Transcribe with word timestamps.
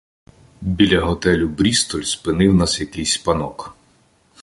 Біля 0.61 1.01
готелю 1.01 1.47
"Брістоль" 1.47 2.01
спинив 2.01 2.53
нас 2.53 2.79
якийсь 2.79 3.17
панок. 3.17 3.75